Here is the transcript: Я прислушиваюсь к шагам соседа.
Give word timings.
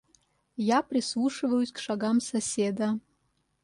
Я 0.77 0.81
прислушиваюсь 0.81 1.71
к 1.71 1.77
шагам 1.77 2.17
соседа. 2.31 2.89